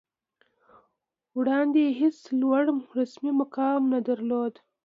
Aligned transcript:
وړاندې 1.37 1.79
یې 1.85 1.91
هېڅ 2.01 2.15
کوم 2.25 2.35
لوړ 2.41 2.61
رسمي 2.99 3.31
مقام 3.41 3.81
نه 3.93 3.99
درلود 4.07 4.53